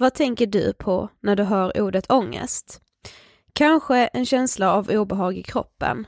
Vad 0.00 0.14
tänker 0.14 0.46
du 0.46 0.72
på 0.72 1.08
när 1.22 1.36
du 1.36 1.42
hör 1.42 1.80
ordet 1.80 2.10
ångest? 2.10 2.80
Kanske 3.52 3.96
en 4.06 4.26
känsla 4.26 4.72
av 4.72 4.90
obehag 4.90 5.38
i 5.38 5.42
kroppen. 5.42 6.06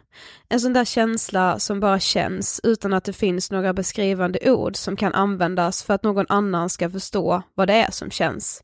En 0.48 0.60
sån 0.60 0.72
där 0.72 0.84
känsla 0.84 1.58
som 1.58 1.80
bara 1.80 2.00
känns 2.00 2.60
utan 2.62 2.92
att 2.92 3.04
det 3.04 3.12
finns 3.12 3.50
några 3.50 3.72
beskrivande 3.72 4.50
ord 4.50 4.76
som 4.76 4.96
kan 4.96 5.14
användas 5.14 5.82
för 5.82 5.94
att 5.94 6.02
någon 6.02 6.26
annan 6.28 6.70
ska 6.70 6.90
förstå 6.90 7.42
vad 7.54 7.68
det 7.68 7.74
är 7.74 7.90
som 7.90 8.10
känns. 8.10 8.62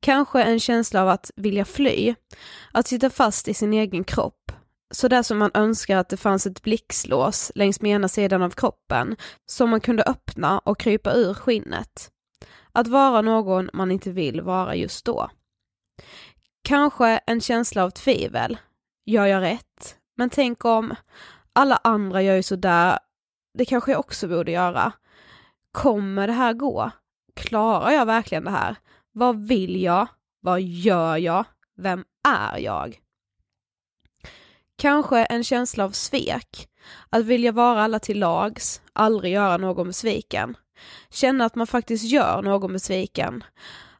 Kanske 0.00 0.42
en 0.42 0.60
känsla 0.60 1.02
av 1.02 1.08
att 1.08 1.30
vilja 1.36 1.64
fly, 1.64 2.14
att 2.72 2.86
sitta 2.86 3.10
fast 3.10 3.48
i 3.48 3.54
sin 3.54 3.72
egen 3.72 4.04
kropp. 4.04 4.52
så 4.94 5.08
där 5.08 5.22
som 5.22 5.38
man 5.38 5.50
önskar 5.54 5.96
att 5.96 6.08
det 6.08 6.16
fanns 6.16 6.46
ett 6.46 6.62
blixtlås 6.62 7.52
längs 7.54 7.80
med 7.80 7.90
ena 7.90 8.08
sidan 8.08 8.42
av 8.42 8.50
kroppen 8.50 9.16
som 9.46 9.70
man 9.70 9.80
kunde 9.80 10.02
öppna 10.02 10.58
och 10.58 10.80
krypa 10.80 11.14
ur 11.14 11.34
skinnet. 11.34 12.10
Att 12.78 12.86
vara 12.86 13.22
någon 13.22 13.70
man 13.72 13.90
inte 13.90 14.10
vill 14.10 14.40
vara 14.40 14.74
just 14.74 15.04
då. 15.04 15.30
Kanske 16.62 17.20
en 17.26 17.40
känsla 17.40 17.84
av 17.84 17.90
tvivel. 17.90 18.58
Gör 19.06 19.26
jag 19.26 19.40
rätt? 19.40 19.96
Men 20.16 20.30
tänk 20.30 20.64
om 20.64 20.94
alla 21.52 21.80
andra 21.84 22.22
gör 22.22 22.36
ju 22.36 22.42
sådär, 22.42 22.98
det 23.54 23.64
kanske 23.64 23.90
jag 23.90 24.00
också 24.00 24.28
borde 24.28 24.52
göra. 24.52 24.92
Kommer 25.72 26.26
det 26.26 26.32
här 26.32 26.52
gå? 26.52 26.90
Klarar 27.36 27.90
jag 27.90 28.06
verkligen 28.06 28.44
det 28.44 28.50
här? 28.50 28.76
Vad 29.12 29.46
vill 29.46 29.82
jag? 29.82 30.06
Vad 30.40 30.60
gör 30.60 31.16
jag? 31.16 31.44
Vem 31.76 32.04
är 32.28 32.58
jag? 32.58 33.00
Kanske 34.76 35.24
en 35.24 35.44
känsla 35.44 35.84
av 35.84 35.90
svek. 35.90 36.68
Att 37.10 37.24
vilja 37.24 37.52
vara 37.52 37.82
alla 37.82 37.98
till 37.98 38.18
lags, 38.18 38.82
aldrig 38.92 39.32
göra 39.32 39.56
någon 39.56 39.86
besviken. 39.86 40.56
Känna 41.10 41.44
att 41.44 41.54
man 41.54 41.66
faktiskt 41.66 42.04
gör 42.04 42.42
någon 42.42 42.72
besviken. 42.72 43.44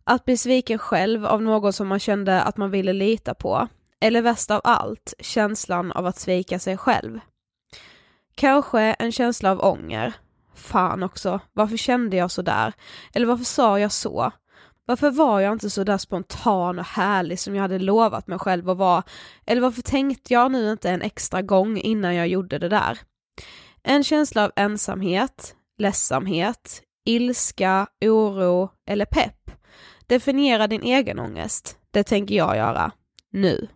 Att 0.05 0.25
bli 0.25 0.37
sviken 0.37 0.79
själv 0.79 1.27
av 1.27 1.43
någon 1.43 1.73
som 1.73 1.89
man 1.89 2.01
kände 2.01 2.43
att 2.43 2.57
man 2.57 2.71
ville 2.71 2.93
lita 2.93 3.35
på. 3.35 3.69
Eller 4.01 4.23
värst 4.23 4.51
av 4.51 4.61
allt, 4.65 5.15
känslan 5.19 5.93
av 5.93 6.07
att 6.07 6.19
svika 6.19 6.59
sig 6.59 6.77
själv. 6.77 7.21
Kanske 8.35 8.81
en 8.81 9.13
känsla 9.13 9.51
av 9.51 9.61
ånger. 9.65 10.13
Fan 10.55 11.03
också, 11.03 11.41
varför 11.53 11.77
kände 11.77 12.17
jag 12.17 12.31
så 12.31 12.43
där? 12.43 12.73
Eller 13.15 13.27
varför 13.27 13.45
sa 13.45 13.79
jag 13.79 13.93
så? 13.93 14.33
Varför 14.89 15.11
var 15.11 15.41
jag 15.41 15.53
inte 15.53 15.71
så 15.71 15.85
där 15.85 15.99
spontan 15.99 16.79
och 16.79 16.85
härlig 16.85 17.41
som 17.41 17.55
jag 17.55 17.63
hade 17.63 17.79
lovat 17.79 18.27
mig 18.27 18.39
själv 18.39 18.71
att 18.71 18.77
vara? 18.77 19.03
Eller 19.47 19.61
varför 19.61 19.83
tänkte 19.83 20.33
jag 20.33 20.53
nu 20.53 20.71
inte 20.71 20.91
en 20.91 21.03
extra 21.03 21.43
gång 21.43 21.79
innan 21.79 22.15
jag 22.15 22.29
gjorde 22.29 22.59
det 22.59 22.69
där? 22.69 22.99
En 23.83 24.05
känsla 24.05 24.45
av 24.45 24.53
ensamhet, 24.57 25.55
ledsamhet, 25.79 26.83
ilska, 27.05 27.87
oro 28.05 28.71
eller 28.87 29.05
pepp. 29.05 29.51
Definiera 30.07 30.67
din 30.67 30.83
egen 30.83 31.19
ångest. 31.19 31.79
Det 31.91 32.03
tänker 32.03 32.35
jag 32.35 32.57
göra. 32.57 32.93
Nu. 33.33 33.69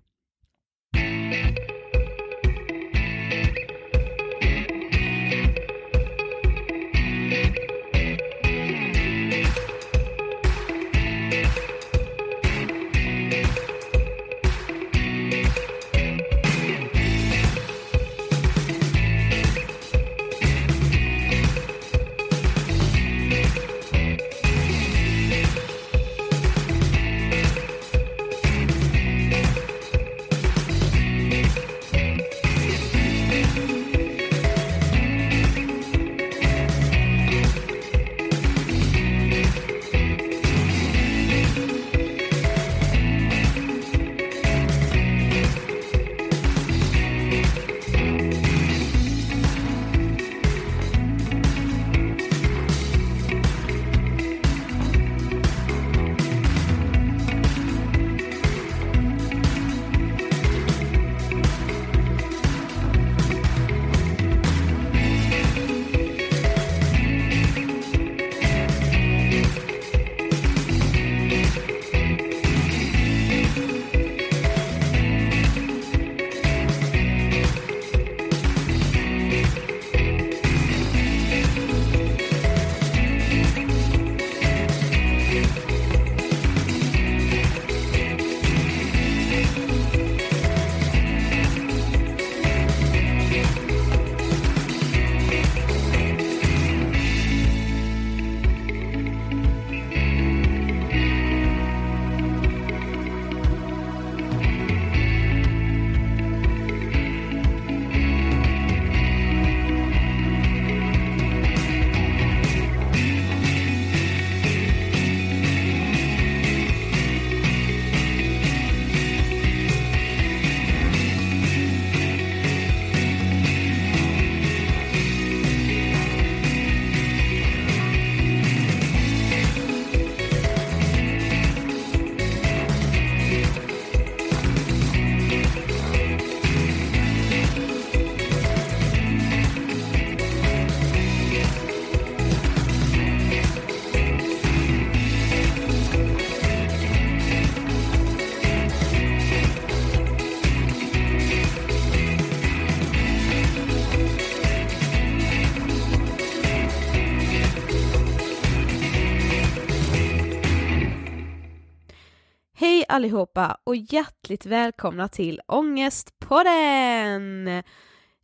Allihopa 162.93 163.57
och 163.65 163.77
hjärtligt 163.77 164.47
välkomna 164.47 165.09
till 165.09 165.41
Ångestpodden! 165.47 167.63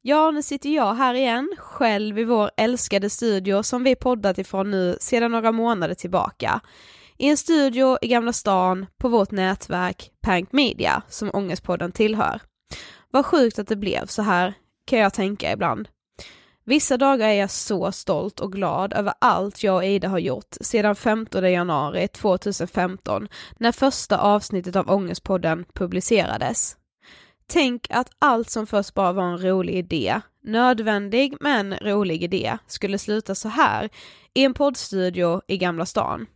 Ja, 0.03 0.31
nu 0.31 0.43
sitter 0.43 0.71
jag 0.71 0.95
här 0.95 1.15
igen, 1.15 1.55
själv 1.59 2.19
i 2.19 2.25
vår 2.25 2.51
älskade 2.57 3.11
studio 3.11 3.63
som 3.63 3.85
vi 3.85 3.95
poddat 3.95 4.39
ifrån 4.39 4.71
nu 4.71 4.97
sedan 5.01 5.33
några 5.33 5.53
månader 5.53 5.95
tillbaka. 5.95 6.61
I 7.17 7.29
en 7.29 7.37
studio 7.37 7.99
i 8.03 8.09
Gamla 8.09 8.33
stan 8.33 8.87
på 8.99 9.09
vårt 9.09 9.31
nätverk 9.31 10.11
Pank 10.23 10.53
Media 10.53 11.03
som 11.09 11.31
Ångestpodden 11.33 11.93
tillhör. 11.93 12.41
Vad 13.11 13.27
sjukt 13.27 13.59
att 13.59 13.69
det 13.69 13.77
blev 13.77 14.07
så 14.07 14.23
här, 14.23 14.55
kan 14.87 14.99
jag 14.99 15.15
tänka 15.15 15.53
ibland. 15.53 15.89
Vissa 16.69 16.97
dagar 16.97 17.29
är 17.29 17.33
jag 17.33 17.51
så 17.51 17.93
stolt 17.93 18.41
och 18.41 18.53
glad 18.53 18.93
över 18.93 19.15
allt 19.19 19.63
jag 19.63 19.77
och 19.77 19.85
Ida 19.85 20.09
har 20.09 20.19
gjort 20.19 20.57
sedan 20.61 20.97
15 20.97 21.53
januari 21.53 22.09
2015 22.09 23.29
när 23.59 23.73
första 23.73 24.19
avsnittet 24.19 24.77
av 24.77 24.91
Ångestpodden 24.91 25.65
publicerades. 25.75 26.77
Tänk 27.47 27.87
att 27.91 28.11
allt 28.19 28.51
som 28.51 28.67
först 28.67 28.95
bara 28.95 29.13
var 29.13 29.23
en 29.23 29.43
rolig 29.43 29.75
idé, 29.75 30.21
nödvändig 30.43 31.37
men 31.41 31.75
rolig 31.75 32.23
idé, 32.23 32.59
skulle 32.67 32.99
sluta 32.99 33.35
så 33.35 33.49
här 33.49 33.89
i 34.35 34.45
en 34.45 34.55
poddstudio 34.55 35.41
i 35.47 35.57
Gamla 35.57 35.87
stan. 35.87 36.27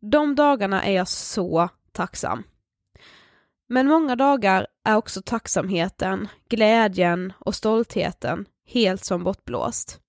De 0.00 0.34
dagarna 0.34 0.84
är 0.84 0.92
jag 0.92 1.08
så 1.08 1.68
tacksam. 1.92 2.42
Men 3.68 3.86
många 3.86 4.16
dagar 4.16 4.66
är 4.84 4.96
också 4.96 5.22
tacksamheten, 5.22 6.28
glädjen 6.48 7.32
och 7.38 7.54
stoltheten 7.54 8.46
helt 8.66 9.04
som 9.04 9.24
bortblåst. 9.24 10.00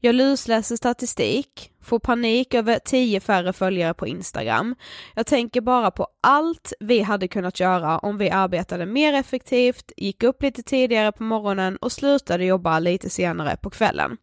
Jag 0.00 0.14
lusläser 0.14 0.76
statistik, 0.76 1.70
får 1.82 1.98
panik 1.98 2.54
över 2.54 2.78
tio 2.78 3.20
färre 3.20 3.52
följare 3.52 3.94
på 3.94 4.06
Instagram. 4.06 4.74
Jag 5.14 5.26
tänker 5.26 5.60
bara 5.60 5.90
på 5.90 6.06
allt 6.22 6.72
vi 6.80 7.00
hade 7.00 7.28
kunnat 7.28 7.60
göra 7.60 7.98
om 7.98 8.18
vi 8.18 8.30
arbetade 8.30 8.86
mer 8.86 9.12
effektivt, 9.12 9.92
gick 9.96 10.22
upp 10.22 10.42
lite 10.42 10.62
tidigare 10.62 11.12
på 11.12 11.22
morgonen 11.22 11.76
och 11.76 11.92
slutade 11.92 12.44
jobba 12.44 12.78
lite 12.78 13.10
senare 13.10 13.56
på 13.56 13.70
kvällen. 13.70 14.16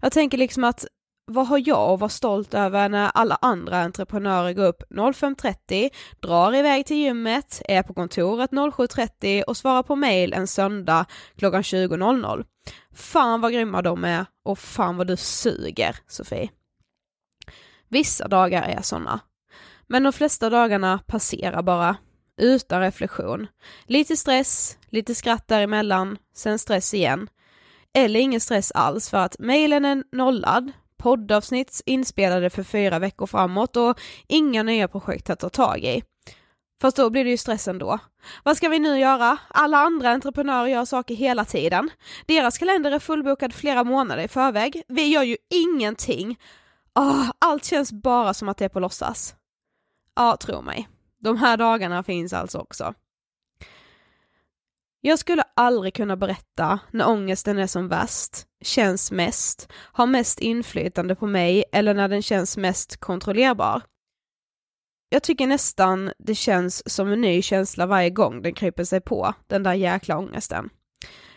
Jag 0.00 0.12
tänker 0.12 0.38
liksom 0.38 0.64
att 0.64 0.86
vad 1.30 1.46
har 1.46 1.62
jag 1.66 1.90
att 1.90 2.00
vara 2.00 2.08
stolt 2.08 2.54
över 2.54 2.88
när 2.88 3.10
alla 3.14 3.38
andra 3.40 3.78
entreprenörer 3.82 4.52
går 4.52 4.64
upp 4.64 4.82
05.30, 4.90 5.90
drar 6.20 6.54
iväg 6.54 6.86
till 6.86 6.96
gymmet, 6.96 7.62
är 7.68 7.82
på 7.82 7.94
kontoret 7.94 8.50
07.30 8.50 9.42
och 9.42 9.56
svarar 9.56 9.82
på 9.82 9.96
mail 9.96 10.32
en 10.32 10.46
söndag 10.46 11.06
klockan 11.36 11.62
20.00. 11.62 12.44
Fan 12.94 13.40
vad 13.40 13.52
grymma 13.52 13.82
de 13.82 14.04
är 14.04 14.26
och 14.44 14.58
fan 14.58 14.96
vad 14.96 15.06
du 15.06 15.16
suger, 15.16 15.96
Sofie. 16.08 16.50
Vissa 17.88 18.28
dagar 18.28 18.62
är 18.62 18.82
sådana. 18.82 19.20
Men 19.86 20.02
de 20.02 20.12
flesta 20.12 20.50
dagarna 20.50 20.98
passerar 21.06 21.62
bara, 21.62 21.96
utan 22.36 22.80
reflektion. 22.80 23.46
Lite 23.86 24.16
stress, 24.16 24.78
lite 24.88 25.14
skratt 25.14 25.48
däremellan, 25.48 26.18
sen 26.34 26.58
stress 26.58 26.94
igen. 26.94 27.28
Eller 27.94 28.20
ingen 28.20 28.40
stress 28.40 28.72
alls 28.72 29.10
för 29.10 29.18
att 29.18 29.36
mailen 29.38 29.84
är 29.84 30.04
nollad, 30.12 30.72
poddavsnitt 31.00 31.80
inspelade 31.86 32.50
för 32.50 32.62
fyra 32.62 32.98
veckor 32.98 33.26
framåt 33.26 33.76
och 33.76 34.00
inga 34.28 34.62
nya 34.62 34.88
projekt 34.88 35.30
att 35.30 35.40
ta 35.40 35.48
tag 35.48 35.78
i. 35.78 36.02
Fast 36.80 36.96
då 36.96 37.10
blir 37.10 37.24
det 37.24 37.30
ju 37.30 37.36
stress 37.36 37.68
ändå. 37.68 37.98
Vad 38.44 38.56
ska 38.56 38.68
vi 38.68 38.78
nu 38.78 38.98
göra? 38.98 39.38
Alla 39.48 39.78
andra 39.78 40.10
entreprenörer 40.10 40.66
gör 40.66 40.84
saker 40.84 41.14
hela 41.14 41.44
tiden. 41.44 41.90
Deras 42.26 42.58
kalender 42.58 42.90
är 42.90 42.98
fullbokad 42.98 43.54
flera 43.54 43.84
månader 43.84 44.22
i 44.22 44.28
förväg. 44.28 44.82
Vi 44.88 45.06
gör 45.06 45.22
ju 45.22 45.36
ingenting. 45.50 46.38
Oh, 46.94 47.30
allt 47.38 47.64
känns 47.64 47.92
bara 47.92 48.34
som 48.34 48.48
att 48.48 48.56
det 48.56 48.64
är 48.64 48.68
på 48.68 48.80
låtsas. 48.80 49.34
Ja, 50.16 50.36
tro 50.36 50.62
mig. 50.62 50.88
De 51.18 51.36
här 51.36 51.56
dagarna 51.56 52.02
finns 52.02 52.32
alltså 52.32 52.58
också. 52.58 52.94
Jag 55.00 55.18
skulle 55.18 55.42
aldrig 55.56 55.94
kunna 55.94 56.16
berätta 56.16 56.80
när 56.90 57.08
ångesten 57.08 57.58
är 57.58 57.66
som 57.66 57.88
värst, 57.88 58.46
känns 58.60 59.12
mest, 59.12 59.72
har 59.72 60.06
mest 60.06 60.40
inflytande 60.40 61.14
på 61.14 61.26
mig 61.26 61.64
eller 61.72 61.94
när 61.94 62.08
den 62.08 62.22
känns 62.22 62.56
mest 62.56 62.96
kontrollerbar. 62.96 63.82
Jag 65.08 65.22
tycker 65.22 65.46
nästan 65.46 66.12
det 66.18 66.34
känns 66.34 66.92
som 66.94 67.12
en 67.12 67.20
ny 67.20 67.42
känsla 67.42 67.86
varje 67.86 68.10
gång 68.10 68.42
den 68.42 68.54
kryper 68.54 68.84
sig 68.84 69.00
på, 69.00 69.34
den 69.46 69.62
där 69.62 69.74
jäkla 69.74 70.18
ångesten. 70.18 70.70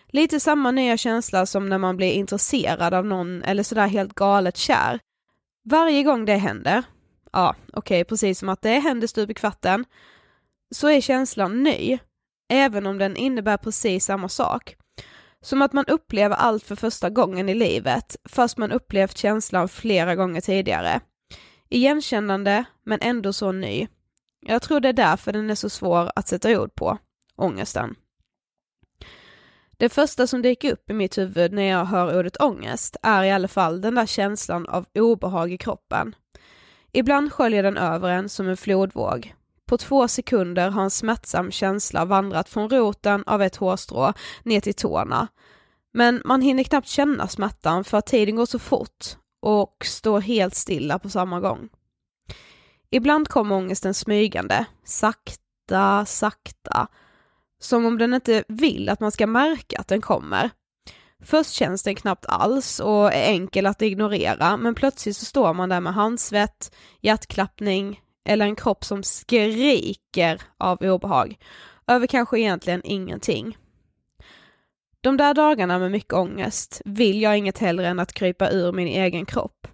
Lite 0.07 0.39
samma 0.39 0.71
nya 0.71 0.97
känsla 0.97 1.45
som 1.45 1.69
när 1.69 1.77
man 1.77 1.97
blir 1.97 2.11
intresserad 2.11 2.93
av 2.93 3.05
någon 3.05 3.43
eller 3.43 3.63
sådär 3.63 3.87
helt 3.87 4.13
galet 4.13 4.57
kär. 4.57 4.99
Varje 5.69 6.03
gång 6.03 6.25
det 6.25 6.35
händer, 6.35 6.83
ja 7.31 7.55
okej 7.73 8.01
okay, 8.01 8.03
precis 8.03 8.39
som 8.39 8.49
att 8.49 8.61
det 8.61 8.79
händer 8.79 9.07
stup 9.07 9.29
i 9.29 9.33
kvarten, 9.33 9.85
så 10.75 10.89
är 10.89 11.01
känslan 11.01 11.63
ny, 11.63 11.99
även 12.53 12.85
om 12.85 12.97
den 12.97 13.17
innebär 13.17 13.57
precis 13.57 14.05
samma 14.05 14.29
sak. 14.29 14.75
Som 15.41 15.61
att 15.61 15.73
man 15.73 15.85
upplever 15.85 16.35
allt 16.35 16.63
för 16.63 16.75
första 16.75 17.09
gången 17.09 17.49
i 17.49 17.53
livet, 17.53 18.15
fast 18.29 18.57
man 18.57 18.71
upplevt 18.71 19.17
känslan 19.17 19.69
flera 19.69 20.15
gånger 20.15 20.41
tidigare. 20.41 21.01
Igenkännande, 21.69 22.65
men 22.85 22.99
ändå 23.01 23.33
så 23.33 23.51
ny. 23.51 23.87
Jag 24.45 24.61
tror 24.61 24.79
det 24.79 24.89
är 24.89 24.93
därför 24.93 25.31
den 25.31 25.49
är 25.49 25.55
så 25.55 25.69
svår 25.69 26.11
att 26.15 26.27
sätta 26.27 26.61
ord 26.61 26.75
på, 26.75 26.97
ångesten. 27.35 27.95
Det 29.77 29.89
första 29.89 30.27
som 30.27 30.41
dyker 30.41 30.71
upp 30.71 30.89
i 30.89 30.93
mitt 30.93 31.17
huvud 31.17 31.51
när 31.51 31.63
jag 31.63 31.85
hör 31.85 32.19
ordet 32.19 32.41
ångest 32.41 32.97
är 33.01 33.23
i 33.23 33.31
alla 33.31 33.47
fall 33.47 33.81
den 33.81 33.95
där 33.95 34.05
känslan 34.05 34.67
av 34.67 34.85
obehag 34.95 35.51
i 35.51 35.57
kroppen. 35.57 36.15
Ibland 36.91 37.33
sköljer 37.33 37.63
den 37.63 37.77
över 37.77 38.09
en 38.09 38.29
som 38.29 38.47
en 38.47 38.57
flodvåg. 38.57 39.33
På 39.73 39.77
två 39.77 40.07
sekunder 40.07 40.69
har 40.69 40.83
en 40.83 40.89
smärtsam 40.89 41.51
känsla 41.51 42.05
vandrat 42.05 42.49
från 42.49 42.69
roten 42.69 43.23
av 43.27 43.41
ett 43.41 43.55
hårstrå 43.55 44.13
ner 44.43 44.59
till 44.59 44.73
tårna. 44.73 45.27
Men 45.93 46.21
man 46.25 46.41
hinner 46.41 46.63
knappt 46.63 46.87
känna 46.87 47.27
smärtan 47.27 47.83
för 47.83 47.97
att 47.97 48.05
tiden 48.05 48.35
går 48.35 48.45
så 48.45 48.59
fort 48.59 49.05
och 49.41 49.85
står 49.85 50.19
helt 50.19 50.55
stilla 50.55 50.99
på 50.99 51.09
samma 51.09 51.39
gång. 51.39 51.69
Ibland 52.89 53.27
kommer 53.27 53.55
ångesten 53.55 53.93
smygande, 53.93 54.65
sakta, 54.83 56.05
sakta, 56.05 56.87
som 57.59 57.85
om 57.85 57.97
den 57.97 58.13
inte 58.13 58.43
vill 58.47 58.89
att 58.89 58.99
man 58.99 59.11
ska 59.11 59.27
märka 59.27 59.79
att 59.79 59.87
den 59.87 60.01
kommer. 60.01 60.49
Först 61.23 61.51
känns 61.51 61.83
den 61.83 61.95
knappt 61.95 62.25
alls 62.25 62.79
och 62.79 63.13
är 63.13 63.31
enkel 63.31 63.65
att 63.65 63.81
ignorera, 63.81 64.57
men 64.57 64.75
plötsligt 64.75 65.17
så 65.17 65.25
står 65.25 65.53
man 65.53 65.69
där 65.69 65.79
med 65.79 65.93
handsvett, 65.93 66.75
hjärtklappning 67.01 68.02
eller 68.25 68.45
en 68.45 68.55
kropp 68.55 68.85
som 68.85 69.03
skriker 69.03 70.41
av 70.57 70.81
obehag 70.81 71.37
över 71.87 72.07
kanske 72.07 72.39
egentligen 72.39 72.81
ingenting. 72.83 73.57
De 75.01 75.17
där 75.17 75.33
dagarna 75.33 75.79
med 75.79 75.91
mycket 75.91 76.13
ångest 76.13 76.81
vill 76.85 77.21
jag 77.21 77.37
inget 77.37 77.57
hellre 77.57 77.87
än 77.87 77.99
att 77.99 78.13
krypa 78.13 78.49
ur 78.49 78.71
min 78.71 78.87
egen 78.87 79.25
kropp. 79.25 79.67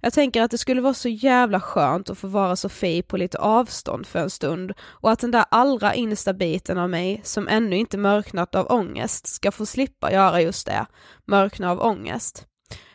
Jag 0.00 0.12
tänker 0.12 0.42
att 0.42 0.50
det 0.50 0.58
skulle 0.58 0.80
vara 0.80 0.94
så 0.94 1.08
jävla 1.08 1.60
skönt 1.60 2.10
att 2.10 2.18
få 2.18 2.28
vara 2.28 2.56
Sofie 2.56 3.02
på 3.02 3.16
lite 3.16 3.38
avstånd 3.38 4.06
för 4.06 4.18
en 4.18 4.30
stund 4.30 4.72
och 4.80 5.10
att 5.10 5.18
den 5.18 5.30
där 5.30 5.44
allra 5.50 5.94
innersta 5.94 6.32
biten 6.32 6.78
av 6.78 6.90
mig 6.90 7.20
som 7.24 7.48
ännu 7.48 7.76
inte 7.76 7.98
mörknat 7.98 8.54
av 8.54 8.66
ångest 8.72 9.26
ska 9.26 9.52
få 9.52 9.66
slippa 9.66 10.12
göra 10.12 10.40
just 10.40 10.66
det, 10.66 10.86
mörkna 11.24 11.70
av 11.70 11.80
ångest. 11.80 12.46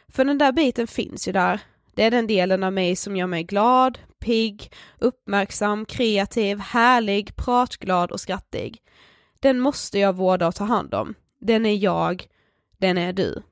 För 0.08 0.26
den 0.26 0.38
där 0.38 0.52
biten 0.52 0.88
finns 0.88 1.28
ju 1.28 1.32
där. 1.32 1.60
Det 1.96 2.04
är 2.04 2.12
den 2.12 2.28
delen 2.28 2.64
av 2.64 2.74
mig 2.74 2.96
som 2.96 3.16
gör 3.16 3.28
mig 3.28 3.44
glad, 3.44 4.00
pigg, 4.20 4.72
uppmärksam, 5.00 5.86
kreativ, 5.86 6.60
härlig, 6.60 7.36
pratglad 7.36 8.12
och 8.12 8.20
skrattig. 8.20 8.78
Den 9.40 9.60
måste 9.60 10.00
jag 10.00 10.16
vårda 10.16 10.48
och 10.48 10.56
ta 10.56 10.64
hand 10.64 10.94
om. 10.94 11.14
Den 11.40 11.66
är 11.66 11.76
jag, 11.76 12.28
den 12.78 12.98
är 12.98 13.14
du. 13.14 13.44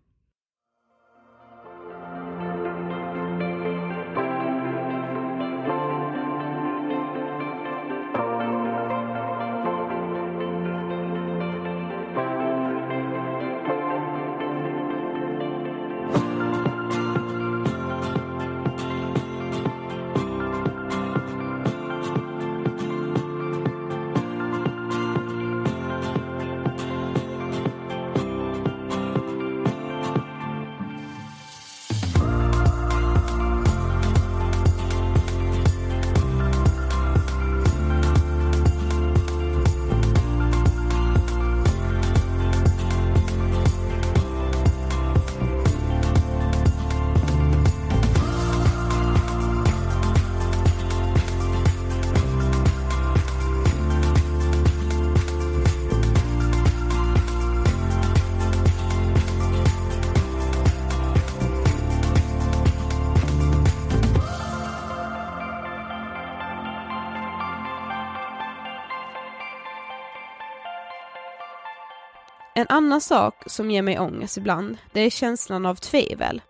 En 72.59 72.65
annan 72.69 73.01
sak 73.01 73.43
som 73.45 73.71
ger 73.71 73.81
mig 73.81 73.99
ångest 73.99 74.37
ibland, 74.37 74.77
det 74.93 75.01
är 75.01 75.09
känslan 75.09 75.65
av 75.65 75.75
tvivel. 75.75 76.41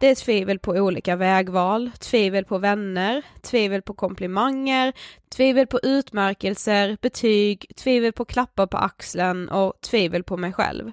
Det 0.00 0.06
är 0.08 0.14
tvivel 0.14 0.58
på 0.58 0.70
olika 0.70 1.16
vägval, 1.16 1.90
tvivel 2.00 2.44
på 2.44 2.58
vänner, 2.58 3.22
tvivel 3.42 3.82
på 3.82 3.94
komplimanger, 3.94 4.92
tvivel 5.36 5.66
på 5.66 5.80
utmärkelser, 5.82 6.96
betyg, 7.02 7.72
tvivel 7.76 8.12
på 8.12 8.24
klappar 8.24 8.66
på 8.66 8.76
axeln 8.76 9.48
och 9.48 9.72
tvivel 9.80 10.24
på 10.24 10.36
mig 10.36 10.52
själv. 10.52 10.92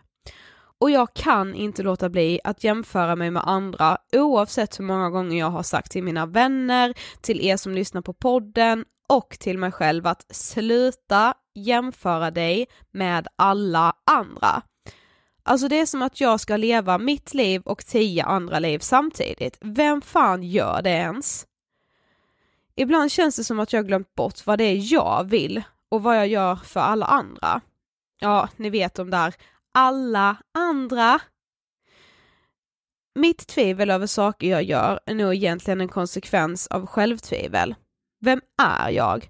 Och 0.82 0.92
jag 0.92 1.14
kan 1.14 1.56
inte 1.56 1.84
låta 1.84 2.10
bli 2.10 2.40
att 2.44 2.64
jämföra 2.64 3.16
mig 3.16 3.32
med 3.32 3.44
andra 3.46 3.98
oavsett 4.14 4.80
hur 4.80 4.86
många 4.86 5.10
gånger 5.10 5.40
jag 5.40 5.50
har 5.50 5.64
sagt 5.64 5.92
till 5.92 6.04
mina 6.04 6.26
vänner, 6.26 6.94
till 7.22 7.42
er 7.42 7.58
som 7.58 7.76
lyssnar 7.76 8.02
på 8.02 8.14
podden 8.14 8.86
och 9.10 9.38
till 9.40 9.58
mig 9.58 9.72
själv 9.72 10.08
att 10.08 10.36
sluta 10.36 11.34
jämföra 11.56 12.32
dig 12.32 12.68
med 12.92 13.28
alla 13.36 13.94
andra. 14.12 14.62
Alltså 15.44 15.68
det 15.68 15.80
är 15.80 15.86
som 15.86 16.02
att 16.02 16.22
jag 16.22 16.40
ska 16.40 16.58
leva 16.58 16.98
mitt 16.98 17.34
liv 17.34 17.62
och 17.62 17.86
tio 17.86 18.24
andra 18.26 18.60
liv 18.60 18.80
samtidigt. 18.80 19.58
Vem 19.62 20.02
fan 20.02 20.44
gör 20.44 20.82
det 20.82 20.90
ens? 20.90 21.46
Ibland 22.76 23.12
känns 23.12 23.36
det 23.36 23.44
som 23.44 23.60
att 23.60 23.74
jag 23.74 23.88
glömt 23.88 24.16
bort 24.16 24.46
vad 24.46 24.58
det 24.58 24.64
är 24.64 24.94
jag 24.94 25.30
vill 25.30 25.64
och 25.90 26.04
vad 26.04 26.18
jag 26.18 26.28
gör 26.28 26.56
för 26.56 26.80
alla 26.80 27.06
andra. 27.06 27.62
Ja, 28.20 28.50
ni 28.56 28.70
vet 28.70 28.94
de 28.94 29.10
där 29.10 29.36
alla 29.74 30.38
andra. 30.54 31.20
Mitt 33.16 33.48
tvivel 33.48 33.90
över 33.90 34.08
saker 34.08 34.48
jag 34.48 34.64
gör 34.64 35.00
är 35.06 35.16
nog 35.16 35.34
egentligen 35.34 35.82
en 35.82 35.88
konsekvens 35.88 36.68
av 36.68 36.86
självtvivel. 36.86 37.76
Vem 38.22 38.42
är 38.58 38.90
jag? 38.90 39.30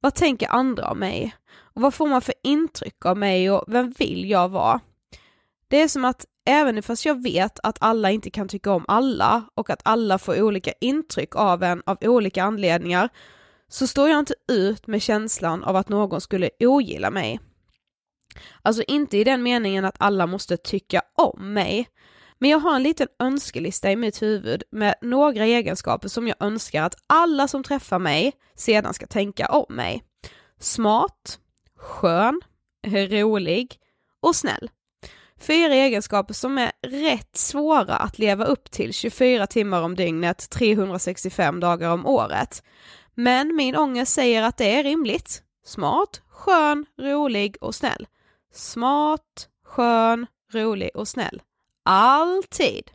Vad 0.00 0.14
tänker 0.14 0.48
andra 0.48 0.90
om 0.90 0.98
mig? 0.98 1.36
Och 1.74 1.82
vad 1.82 1.94
får 1.94 2.06
man 2.06 2.20
för 2.20 2.34
intryck 2.42 3.06
av 3.06 3.16
mig 3.16 3.50
och 3.50 3.64
vem 3.66 3.90
vill 3.98 4.30
jag 4.30 4.48
vara? 4.48 4.80
Det 5.68 5.82
är 5.82 5.88
som 5.88 6.04
att 6.04 6.26
även 6.46 6.82
fast 6.82 7.04
jag 7.04 7.22
vet 7.22 7.58
att 7.62 7.78
alla 7.80 8.10
inte 8.10 8.30
kan 8.30 8.48
tycka 8.48 8.72
om 8.72 8.84
alla 8.88 9.44
och 9.54 9.70
att 9.70 9.80
alla 9.84 10.18
får 10.18 10.42
olika 10.42 10.72
intryck 10.80 11.36
av 11.36 11.62
en 11.62 11.82
av 11.86 11.98
olika 12.00 12.44
anledningar 12.44 13.08
så 13.68 13.86
står 13.86 14.08
jag 14.08 14.18
inte 14.18 14.34
ut 14.48 14.86
med 14.86 15.02
känslan 15.02 15.64
av 15.64 15.76
att 15.76 15.88
någon 15.88 16.20
skulle 16.20 16.50
ogilla 16.60 17.10
mig. 17.10 17.40
Alltså 18.62 18.82
inte 18.82 19.18
i 19.18 19.24
den 19.24 19.42
meningen 19.42 19.84
att 19.84 19.96
alla 19.98 20.26
måste 20.26 20.56
tycka 20.56 21.02
om 21.14 21.52
mig, 21.52 21.88
men 22.40 22.50
jag 22.50 22.58
har 22.58 22.76
en 22.76 22.82
liten 22.82 23.08
önskelista 23.18 23.90
i 23.90 23.96
mitt 23.96 24.22
huvud 24.22 24.62
med 24.70 24.94
några 25.00 25.44
egenskaper 25.44 26.08
som 26.08 26.28
jag 26.28 26.36
önskar 26.40 26.82
att 26.82 26.94
alla 27.06 27.48
som 27.48 27.62
träffar 27.62 27.98
mig 27.98 28.32
sedan 28.54 28.94
ska 28.94 29.06
tänka 29.06 29.46
om 29.46 29.74
mig. 29.74 30.02
Smart, 30.60 31.38
skön, 31.76 32.40
rolig 32.86 33.76
och 34.20 34.36
snäll. 34.36 34.70
Fyra 35.40 35.74
egenskaper 35.74 36.34
som 36.34 36.58
är 36.58 36.72
rätt 36.86 37.36
svåra 37.36 37.96
att 37.96 38.18
leva 38.18 38.44
upp 38.44 38.70
till 38.70 38.92
24 38.92 39.46
timmar 39.46 39.82
om 39.82 39.94
dygnet, 39.94 40.50
365 40.50 41.60
dagar 41.60 41.90
om 41.90 42.06
året. 42.06 42.62
Men 43.14 43.56
min 43.56 43.76
ångest 43.76 44.14
säger 44.14 44.42
att 44.42 44.56
det 44.56 44.74
är 44.74 44.82
rimligt. 44.82 45.42
Smart, 45.64 46.22
skön, 46.28 46.86
rolig 47.00 47.56
och 47.60 47.74
snäll. 47.74 48.06
Smart, 48.52 49.48
skön, 49.66 50.26
rolig 50.52 50.90
och 50.94 51.08
snäll. 51.08 51.42
Alltid. 51.84 52.90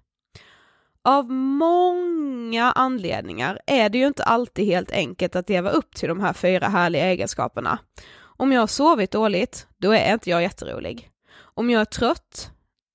Av 1.04 1.32
många 1.32 2.72
anledningar 2.72 3.60
är 3.68 3.90
det 3.90 3.98
ju 3.98 4.08
inte 4.08 4.24
alltid 4.24 4.66
helt 4.66 4.92
enkelt 4.92 5.36
att 5.36 5.50
leva 5.50 5.70
upp 5.70 5.96
till 5.96 6.10
de 6.10 6.20
här 6.20 6.34
fyra 6.34 6.68
härliga 6.68 7.06
egenskaperna. 7.06 7.80
Om 8.18 8.52
jag 8.52 8.60
har 8.60 8.68
sovit 8.68 9.12
dåligt, 9.12 9.68
då 9.78 9.92
är 9.92 10.14
inte 10.14 10.30
jag 10.30 10.42
jätterolig. 10.42 11.10
Om 11.38 11.70
jag 11.70 11.82
är 11.82 11.86
trött, 11.86 12.52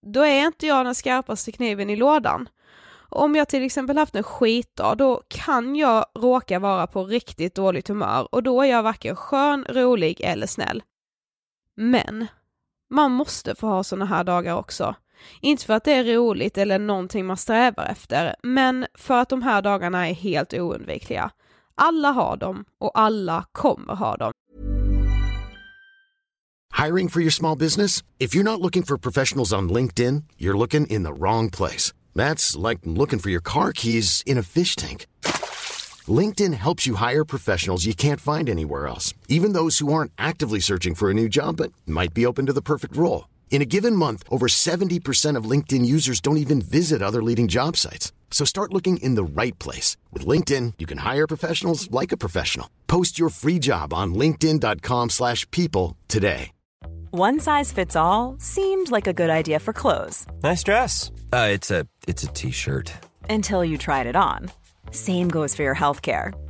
då 0.06 0.22
är 0.22 0.46
inte 0.46 0.66
jag 0.66 0.86
den 0.86 0.94
skarpaste 0.94 1.52
kniven 1.52 1.90
i 1.90 1.96
lådan. 1.96 2.48
Om 3.08 3.36
jag 3.36 3.48
till 3.48 3.62
exempel 3.62 3.98
haft 3.98 4.14
en 4.14 4.22
skitdag, 4.22 4.94
då 4.98 5.22
kan 5.28 5.76
jag 5.76 6.06
råka 6.14 6.58
vara 6.58 6.86
på 6.86 7.04
riktigt 7.04 7.54
dåligt 7.54 7.88
humör 7.88 8.34
och 8.34 8.42
då 8.42 8.62
är 8.62 8.66
jag 8.66 8.82
varken 8.82 9.16
skön, 9.16 9.66
rolig 9.68 10.20
eller 10.20 10.46
snäll. 10.46 10.82
Men 11.76 12.26
man 12.90 13.12
måste 13.12 13.54
få 13.54 13.66
ha 13.66 13.84
sådana 13.84 14.04
här 14.04 14.24
dagar 14.24 14.56
också. 14.56 14.94
Inte 15.40 15.64
för 15.64 15.74
att 15.74 15.84
det 15.84 15.92
är 15.92 16.04
roligt 16.04 16.58
eller 16.58 16.78
någonting 16.78 17.26
man 17.26 17.36
strävar 17.36 17.84
efter, 17.84 18.34
men 18.42 18.86
för 18.94 19.20
att 19.20 19.28
de 19.28 19.42
här 19.42 19.62
dagarna 19.62 20.08
är 20.08 20.14
helt 20.14 20.54
oundvikliga. 20.54 21.30
Alla 21.74 22.10
har 22.10 22.36
dem 22.36 22.64
och 22.78 22.98
alla 22.98 23.44
kommer 23.52 23.94
ha 23.94 24.16
dem. 24.16 24.32
Hiring 26.86 27.08
for 27.08 27.20
your 27.20 27.30
small 27.30 27.58
business? 27.58 28.02
If 28.18 28.34
you're 28.34 28.44
not 28.44 28.60
looking 28.60 28.82
for 28.82 28.96
professionals 28.96 29.52
on 29.52 29.72
LinkedIn, 29.72 30.24
you're 30.38 30.58
looking 30.58 30.86
in 30.86 31.04
the 31.04 31.12
wrong 31.12 31.50
place. 31.50 31.92
That's 32.14 32.56
like 32.68 32.80
looking 32.84 33.18
for 33.18 33.30
your 33.30 33.42
car 33.42 33.72
keys 33.72 34.22
in 34.26 34.38
a 34.38 34.42
fish 34.42 34.76
tank. 34.76 35.06
LinkedIn 36.08 36.54
helps 36.54 36.86
you 36.86 36.94
hire 36.94 37.24
professionals 37.24 37.84
you 37.84 37.94
can't 37.94 38.20
find 38.20 38.48
anywhere 38.48 38.86
else, 38.86 39.14
even 39.28 39.52
those 39.52 39.78
who 39.78 39.92
aren't 39.92 40.12
actively 40.16 40.60
searching 40.60 40.94
for 40.94 41.10
a 41.10 41.14
new 41.14 41.28
job 41.28 41.56
but 41.56 41.72
might 41.86 42.14
be 42.14 42.26
open 42.26 42.46
to 42.46 42.52
the 42.52 42.62
perfect 42.62 42.96
role. 42.96 43.28
In 43.50 43.62
a 43.62 43.64
given 43.64 43.96
month, 43.96 44.22
over 44.30 44.46
70% 44.46 45.36
of 45.36 45.44
LinkedIn 45.44 45.84
users 45.84 46.20
don't 46.20 46.38
even 46.38 46.62
visit 46.62 47.02
other 47.02 47.22
leading 47.22 47.48
job 47.48 47.76
sites. 47.76 48.12
So 48.30 48.46
start 48.46 48.72
looking 48.72 48.96
in 48.98 49.16
the 49.16 49.24
right 49.24 49.58
place. 49.58 49.98
With 50.12 50.24
LinkedIn, 50.24 50.74
you 50.78 50.86
can 50.86 50.98
hire 50.98 51.26
professionals 51.26 51.90
like 51.90 52.12
a 52.12 52.16
professional. 52.16 52.70
Post 52.86 53.18
your 53.18 53.28
free 53.28 53.58
job 53.58 53.92
on 53.92 54.14
linkedin.com 54.14 55.10
slash 55.10 55.50
people 55.50 55.98
today. 56.08 56.52
One 57.12 57.40
size 57.40 57.72
fits 57.72 57.96
all 57.96 58.36
seemed 58.38 58.92
like 58.92 59.08
a 59.08 59.12
good 59.12 59.30
idea 59.30 59.58
for 59.58 59.72
clothes. 59.72 60.26
Nice 60.44 60.62
dress. 60.62 61.10
Uh, 61.32 61.48
it's 61.50 61.68
a 61.72 61.84
it's 62.06 62.22
a 62.22 62.28
t-shirt. 62.28 62.92
Until 63.28 63.64
you 63.64 63.78
tried 63.78 64.06
it 64.06 64.14
on. 64.14 64.52
Same 64.92 65.28
goes 65.28 65.56
for 65.56 65.64
your 65.64 65.74
healthcare. 65.74 66.32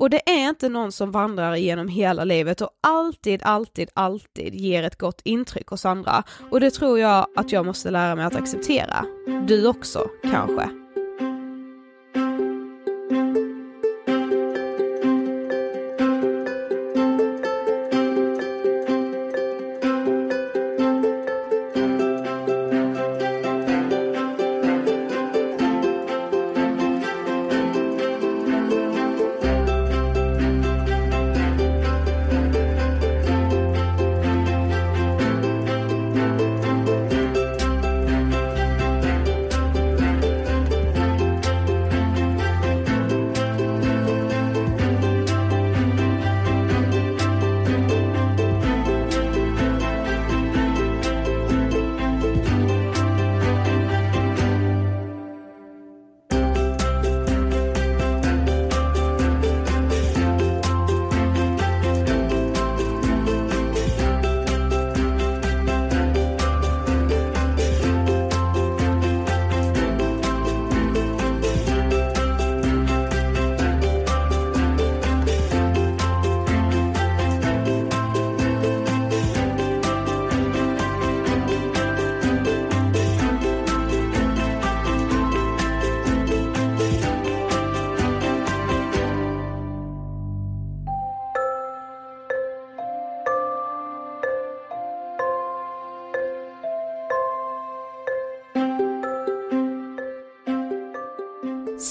Och 0.00 0.10
det 0.10 0.30
är 0.30 0.48
inte 0.48 0.68
någon 0.68 0.92
som 0.92 1.10
vandrar 1.10 1.54
igenom 1.54 1.88
hela 1.88 2.24
livet 2.24 2.60
och 2.60 2.70
alltid, 2.80 3.42
alltid, 3.42 3.88
alltid 3.94 4.54
ger 4.54 4.82
ett 4.82 4.98
gott 4.98 5.20
intryck 5.24 5.68
hos 5.68 5.86
andra. 5.86 6.22
Och 6.50 6.60
det 6.60 6.70
tror 6.70 6.98
jag 6.98 7.26
att 7.36 7.52
jag 7.52 7.66
måste 7.66 7.90
lära 7.90 8.14
mig 8.14 8.24
att 8.24 8.36
acceptera. 8.36 9.04
Du 9.46 9.66
också, 9.66 10.06
kanske. 10.22 10.79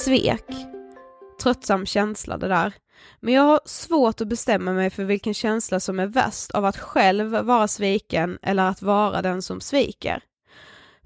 Svek. 0.09 0.45
Tröttsam 1.43 1.85
känsla 1.85 2.37
det 2.37 2.47
där. 2.47 2.73
Men 3.19 3.33
jag 3.33 3.41
har 3.41 3.59
svårt 3.65 4.21
att 4.21 4.27
bestämma 4.27 4.73
mig 4.73 4.89
för 4.89 5.03
vilken 5.03 5.33
känsla 5.33 5.79
som 5.79 5.99
är 5.99 6.07
värst 6.07 6.51
av 6.51 6.65
att 6.65 6.77
själv 6.77 7.31
vara 7.31 7.67
sviken 7.67 8.37
eller 8.41 8.69
att 8.69 8.81
vara 8.81 9.21
den 9.21 9.41
som 9.41 9.61
sviker. 9.61 10.23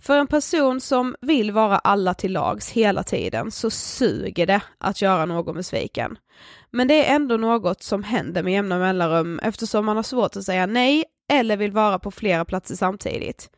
För 0.02 0.18
en 0.18 0.28
person 0.28 0.82
som 0.82 1.16
vill 1.22 1.52
vara 1.52 1.78
alla 1.78 2.14
till 2.14 2.34
lags 2.34 2.70
hela 2.70 3.04
tiden 3.04 3.52
så 3.52 3.70
suger 3.70 4.48
det 4.48 4.62
att 4.78 5.02
göra 5.02 5.26
någon 5.26 5.56
besviken. 5.56 6.18
Men 6.72 6.88
det 6.88 7.06
är 7.06 7.16
ändå 7.16 7.38
något 7.38 7.84
som 7.84 8.04
händer 8.04 8.44
med 8.44 8.54
jämna 8.54 8.80
mellanrum 8.80 9.40
eftersom 9.40 9.86
man 9.86 9.96
har 9.96 10.04
svårt 10.04 10.36
att 10.36 10.44
säga 10.44 10.66
nej 10.66 11.06
eller 11.32 11.58
vill 11.58 11.72
vara 11.72 12.00
på 12.00 12.12
flera 12.12 12.46
platser 12.46 12.76
samtidigt. 12.76 13.50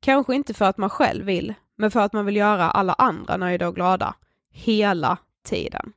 Kanske 0.00 0.34
inte 0.34 0.54
för 0.54 0.64
att 0.64 0.78
man 0.78 0.90
själv 0.90 1.24
vill, 1.24 1.54
men 1.78 1.90
för 1.90 2.00
att 2.00 2.12
man 2.12 2.26
vill 2.26 2.36
göra 2.36 2.70
alla 2.70 2.92
andra 2.92 3.36
nöjda 3.36 3.68
och 3.68 3.74
glada. 3.74 4.14
Hela 4.52 5.18
tiden. 5.44 5.92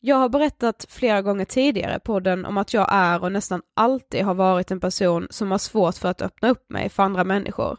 Jag 0.00 0.16
har 0.16 0.28
berättat 0.28 0.86
flera 0.88 1.22
gånger 1.22 1.44
tidigare 1.44 1.98
på 1.98 2.12
podden 2.12 2.44
om 2.44 2.58
att 2.58 2.74
jag 2.74 2.88
är 2.90 3.22
och 3.22 3.32
nästan 3.32 3.62
alltid 3.74 4.24
har 4.24 4.34
varit 4.34 4.70
en 4.70 4.80
person 4.80 5.26
som 5.30 5.50
har 5.50 5.58
svårt 5.58 5.94
för 5.94 6.08
att 6.08 6.22
öppna 6.22 6.48
upp 6.48 6.70
mig 6.70 6.88
för 6.88 7.02
andra 7.02 7.24
människor. 7.24 7.78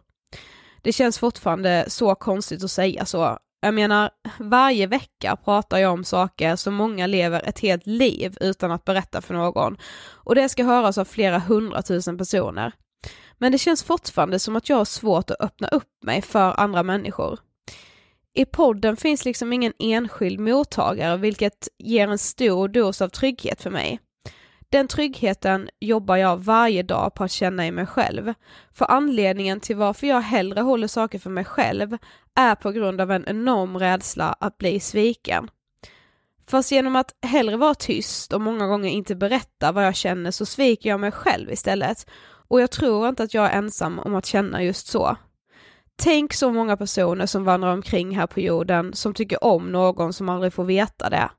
Det 0.82 0.92
känns 0.92 1.20
fortfarande 1.20 1.86
så 1.88 2.16
konstigt 2.16 2.64
att 2.64 2.72
säga 2.72 3.06
så. 3.06 3.40
Jag 3.62 3.74
menar, 3.74 4.10
varje 4.40 4.88
vecka 4.88 5.36
pratar 5.36 5.78
jag 5.78 5.94
om 5.94 6.04
saker 6.04 6.56
som 6.56 6.74
många 6.74 7.08
lever 7.08 7.42
ett 7.46 7.60
helt 7.60 7.88
liv 7.88 8.38
utan 8.42 8.72
att 8.72 8.86
berätta 8.86 9.22
för 9.22 9.34
någon. 9.34 9.78
Och 10.08 10.36
det 10.36 10.50
ska 10.50 10.64
höras 10.64 10.98
av 10.98 11.06
flera 11.06 11.40
hundratusen 11.40 12.18
personer. 12.18 12.72
Men 13.38 13.52
det 13.52 13.58
känns 13.58 13.84
fortfarande 13.84 14.40
som 14.40 14.56
att 14.56 14.70
jag 14.70 14.78
har 14.78 14.86
svårt 14.86 15.32
att 15.32 15.42
öppna 15.42 15.68
upp 15.68 16.04
mig 16.04 16.22
för 16.22 16.60
andra 16.60 16.84
människor. 16.84 17.40
I 18.38 18.46
podden 18.46 18.98
finns 18.98 19.26
liksom 19.26 19.54
ingen 19.54 19.74
enskild 19.80 20.40
mottagare 20.40 21.18
vilket 21.18 21.68
ger 21.78 22.08
en 22.08 22.18
stor 22.18 22.68
dos 22.68 23.02
av 23.02 23.10
trygghet 23.10 23.62
för 23.62 23.70
mig. 23.70 24.00
Den 24.70 24.88
tryggheten 24.88 25.70
jobbar 25.80 26.16
jag 26.16 26.38
varje 26.38 26.84
dag 26.84 27.14
på 27.14 27.24
att 27.24 27.32
känna 27.32 27.68
i 27.68 27.72
mig 27.72 27.86
själv. 27.86 28.34
För 28.74 28.92
anledningen 28.92 29.60
till 29.60 29.76
varför 29.76 30.08
jag 30.08 30.22
hellre 30.22 30.62
håller 30.62 30.88
saker 30.88 31.20
för 31.20 31.30
mig 31.30 31.46
själv 31.46 31.98
är 32.36 32.56
på 32.56 32.72
grund 32.72 33.02
av 33.02 33.12
en 33.12 33.26
enorm 33.28 33.78
rädsla 33.78 34.36
att 34.40 34.58
bli 34.58 34.80
sviken. 34.80 35.50
Fast 36.48 36.72
genom 36.72 36.96
att 36.96 37.16
hellre 37.22 37.58
vara 37.58 37.76
tyst 37.76 38.34
och 38.34 38.42
många 38.42 38.68
gånger 38.68 38.90
inte 38.90 39.16
berätta 39.16 39.72
vad 39.72 39.86
jag 39.86 39.96
känner 39.96 40.32
så 40.32 40.46
sviker 40.46 40.90
jag 40.90 41.00
mig 41.00 41.12
själv 41.12 41.52
istället. 41.52 42.10
Och 42.48 42.62
jag 42.62 42.72
tror 42.72 43.10
inte 43.10 43.24
att 43.24 43.34
jag 43.34 43.46
är 43.46 43.58
ensam 43.58 44.00
om 44.00 44.16
att 44.16 44.26
känna 44.26 44.64
just 44.64 44.88
så. 44.88 45.18
Tänk 45.98 46.34
så 46.34 46.52
många 46.52 46.78
personer 46.78 47.26
som 47.26 47.44
vandrar 47.44 47.74
omkring 47.74 48.16
här 48.16 48.28
på 48.28 48.40
jorden 48.40 48.94
som 48.94 49.14
tycker 49.14 49.44
om 49.44 49.72
någon 49.72 50.14
som 50.14 50.30
aldrig 50.30 50.54
får 50.54 50.64
veta 50.66 51.10
det. 51.10 51.30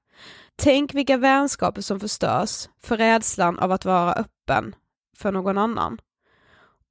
Tänk 0.57 0.95
vilka 0.95 1.17
vänskaper 1.17 1.83
som 1.83 2.01
förstörs 2.01 2.69
för 2.83 2.97
rädslan 2.97 3.59
av 3.59 3.73
att 3.73 3.85
vara 3.85 4.13
öppen 4.13 4.75
för 5.17 5.33
någon 5.33 5.59
annan. 5.59 5.99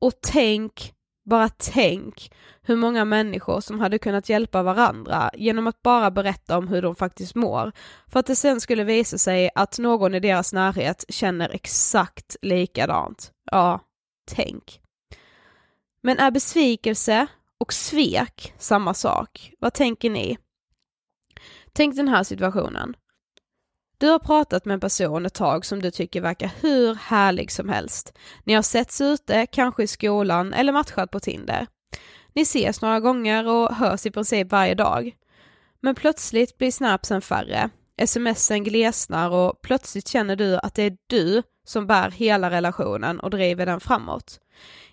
Och 0.02 0.14
tänk, 0.22 0.94
bara 1.30 1.50
tänk, 1.50 2.32
hur 2.62 2.76
många 2.76 3.06
människor 3.06 3.62
som 3.62 3.80
hade 3.80 4.00
kunnat 4.00 4.30
hjälpa 4.30 4.64
varandra 4.64 5.32
genom 5.34 5.68
att 5.68 5.82
bara 5.82 6.12
berätta 6.12 6.58
om 6.58 6.68
hur 6.68 6.82
de 6.82 6.96
faktiskt 6.96 7.36
mår, 7.36 7.72
för 8.08 8.20
att 8.20 8.26
det 8.26 8.36
sen 8.36 8.62
skulle 8.62 8.84
visa 8.84 9.18
sig 9.18 9.50
att 9.56 9.80
någon 9.80 10.16
i 10.16 10.20
deras 10.20 10.54
närhet 10.54 11.06
känner 11.10 11.50
exakt 11.50 12.36
likadant. 12.42 13.32
Ja, 13.52 13.80
tänk. 14.28 14.82
Men 16.02 16.20
är 16.20 16.32
besvikelse 16.32 17.28
och 17.58 17.74
svek 17.74 18.54
samma 18.58 18.94
sak? 18.94 19.52
Vad 19.60 19.74
tänker 19.74 20.10
ni? 20.10 20.38
Tänk 21.74 21.96
den 21.96 22.08
här 22.08 22.24
situationen. 22.24 22.96
Du 23.98 24.08
har 24.08 24.20
pratat 24.20 24.66
med 24.66 24.74
en 24.74 24.80
person 24.80 25.26
ett 25.26 25.34
tag 25.34 25.66
som 25.66 25.82
du 25.82 25.92
tycker 25.92 26.22
verkar 26.22 26.52
hur 26.62 26.96
härlig 26.96 27.52
som 27.52 27.70
helst. 27.70 28.14
Ni 28.44 28.54
har 28.54 28.62
setts 28.62 29.02
ute, 29.02 29.46
kanske 29.46 29.84
i 29.84 29.88
skolan 29.88 30.54
eller 30.54 30.74
matchat 30.74 31.12
på 31.12 31.20
Tinder. 31.20 31.68
Ni 32.34 32.42
ses 32.42 32.82
några 32.82 33.00
gånger 33.00 33.48
och 33.48 33.76
hörs 33.76 34.06
i 34.06 34.12
princip 34.12 34.52
varje 34.52 34.76
dag. 34.76 35.16
Men 35.82 35.96
plötsligt 35.96 36.58
blir 36.58 36.72
snapsen 36.72 37.22
färre, 37.22 37.70
smsen 38.06 38.64
glesnar 38.64 39.30
och 39.30 39.62
plötsligt 39.62 40.08
känner 40.08 40.36
du 40.36 40.58
att 40.58 40.76
det 40.76 40.84
är 40.84 40.98
du 41.08 41.44
som 41.66 41.88
bär 41.88 42.12
hela 42.12 42.50
relationen 42.50 43.20
och 43.20 43.30
driver 43.30 43.66
den 43.66 43.80
framåt. 43.80 44.40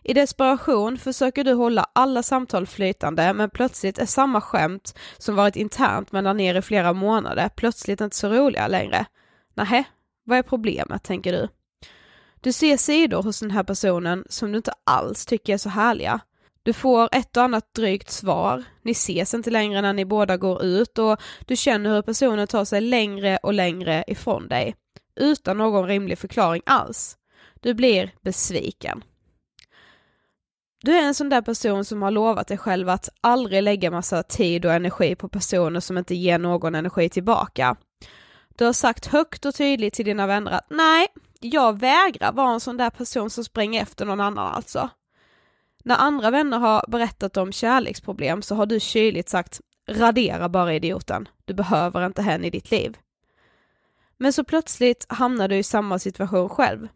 I 0.03 0.13
desperation 0.13 0.99
försöker 0.99 1.45
du 1.45 1.53
hålla 1.53 1.87
alla 1.93 2.23
samtal 2.23 2.67
flytande 2.67 3.33
men 3.33 3.51
plötsligt 3.51 3.99
är 3.99 4.07
samma 4.07 4.41
skämt 4.41 4.99
som 5.19 5.37
varit 5.37 5.57
internt 5.57 6.13
mellan 6.13 6.41
er 6.41 6.55
i 6.55 6.63
flera 6.63 6.93
månader 6.93 7.49
plötsligt 7.57 8.01
inte 8.01 8.17
så 8.17 8.29
roliga 8.29 8.69
längre. 8.69 9.07
Nähä, 9.55 9.85
vad 10.25 10.39
är 10.39 10.43
problemet 10.43 11.03
tänker 11.03 11.33
du? 11.33 11.49
Du 12.41 12.53
ser 12.53 12.77
sidor 12.77 13.23
hos 13.23 13.41
den 13.41 13.51
här 13.51 13.63
personen 13.63 14.25
som 14.29 14.53
du 14.53 14.57
inte 14.57 14.73
alls 14.85 15.27
tycker 15.27 15.55
är 15.55 15.59
så 15.59 15.69
härliga. 15.69 16.21
Du 16.63 16.73
får 16.73 17.09
ett 17.13 17.37
och 17.37 17.43
annat 17.43 17.75
drygt 17.75 18.11
svar, 18.11 18.65
ni 18.83 18.91
ses 18.93 19.35
inte 19.35 19.51
längre 19.51 19.83
när 19.83 19.93
ni 19.93 20.05
båda 20.05 20.37
går 20.37 20.65
ut 20.65 20.99
och 20.99 21.21
du 21.47 21.57
känner 21.57 21.91
hur 21.91 22.03
personen 22.03 22.47
tar 22.47 22.65
sig 22.65 22.81
längre 22.81 23.39
och 23.43 23.55
längre 23.55 24.05
ifrån 24.07 24.49
dig. 24.49 24.75
Utan 25.17 25.57
någon 25.57 25.87
rimlig 25.87 26.19
förklaring 26.19 26.63
alls. 26.67 27.17
Du 27.61 27.75
blir 27.75 28.11
besviken. 28.23 29.05
Du 30.85 30.93
är 30.93 31.03
en 31.03 31.15
sån 31.15 31.29
där 31.29 31.43
person 31.43 31.85
som 31.85 32.03
har 32.03 32.11
lovat 32.11 32.47
dig 32.49 32.59
själv 32.59 32.89
att 32.89 33.09
aldrig 33.21 33.63
lägga 33.63 33.91
massa 33.91 34.23
tid 34.23 34.65
och 34.65 34.73
energi 34.73 35.15
på 35.15 35.29
personer 35.29 35.81
som 35.81 35.99
inte 35.99 36.15
ger 36.15 36.39
någon 36.39 36.75
energi 36.75 37.09
tillbaka. 37.09 37.77
Du 38.57 38.65
har 38.65 38.73
sagt 38.73 39.07
högt 39.07 39.45
och 39.45 39.55
tydligt 39.55 39.95
till 39.95 40.05
dina 40.05 40.27
vänner 40.27 40.51
att 40.51 40.67
nej, 40.71 41.07
jag 41.41 41.79
vägrar 41.79 42.33
vara 42.33 42.53
en 42.53 42.61
sån 42.61 42.77
där 42.77 42.91
person 42.91 43.31
som 43.31 43.45
springer 43.45 43.83
efter 43.83 44.07
någon 44.07 44.21
annan 44.21 44.55
alltså. 44.55 44.91
När 45.85 45.97
andra 45.97 46.31
vänner 46.31 46.59
har 46.59 46.85
berättat 46.89 47.37
om 47.37 47.53
kärleksproblem 47.53 48.43
så 48.43 48.55
har 48.55 48.67
du 48.67 48.81
kyligt 48.81 49.29
sagt 49.29 49.61
radera 49.89 50.49
bara 50.49 50.75
idioten, 50.75 51.29
du 51.45 51.55
behöver 51.55 52.07
inte 52.07 52.23
henne 52.23 52.47
i 52.47 52.51
ditt 52.51 52.71
liv. 52.71 52.97
Men 54.17 54.33
så 54.33 54.45
plötsligt 54.45 55.07
hamnar 55.09 55.49
du 55.49 55.57
i 55.57 55.63
samma 55.63 55.99
situation 55.99 56.49
själv. 56.49 56.89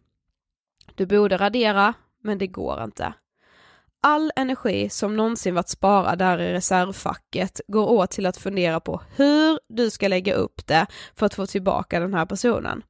Du 0.95 1.07
borde 1.07 1.37
radera, 1.37 1.95
men 2.23 2.39
det 2.39 2.47
går 2.47 2.85
inte. 2.85 3.15
All 4.09 4.33
energi 4.37 4.89
som 4.89 5.17
någonsin 5.17 5.55
varit 5.55 5.69
sparad 5.69 6.19
där 6.19 6.39
i 6.39 6.53
reservfacket 6.53 7.61
går 7.69 7.91
åt 7.91 8.11
till 8.11 8.27
att 8.27 8.37
fundera 8.37 8.81
på 8.81 9.01
hur 9.17 9.59
du 9.69 9.91
ska 9.91 10.09
lägga 10.09 10.35
upp 10.35 10.67
det 10.67 10.87
för 11.17 11.27
att 11.27 11.35
få 11.35 11.47
tillbaka 11.47 12.01
den 12.01 12.15
här 12.15 12.27
personen. 12.27 12.83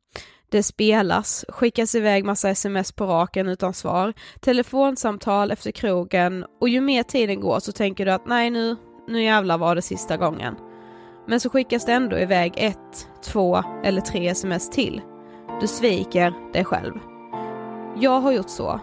Det 0.51 0.63
spelas, 0.63 1.45
skickas 1.49 1.95
iväg 1.95 2.25
massa 2.25 2.51
sms 2.51 2.93
på 2.93 3.07
raken 3.07 3.49
utan 3.49 3.75
svar, 3.75 4.13
telefonsamtal 4.41 5.51
efter 5.51 5.71
krogen 5.71 6.45
och 6.61 6.69
ju 6.69 6.81
mer 6.81 7.03
tiden 7.03 7.41
går 7.41 7.61
så 7.61 7.73
tänker 7.73 8.07
du 8.07 8.13
att 8.13 8.27
nej 8.27 8.51
nu, 8.51 8.77
nu 9.09 9.23
jävlar 9.23 9.59
var 9.59 9.75
det 9.75 9.83
sista 9.83 10.17
gången. 10.17 10.55
Men 11.27 11.41
så 11.41 11.51
skickas 11.51 11.85
det 11.85 11.93
ändå 11.93 12.19
iväg 12.19 12.53
ett, 12.57 13.09
två 13.25 13.63
eller 13.85 14.01
tre 14.01 14.29
sms 14.29 14.71
till. 14.71 15.01
Du 15.61 15.67
sviker 15.67 16.53
dig 16.53 16.65
själv. 16.65 16.95
Jag 18.01 18.21
har 18.21 18.33
gjort 18.33 18.51
så. 18.51 18.81